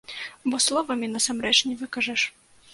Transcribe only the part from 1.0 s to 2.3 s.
насамрэч не выкажаш.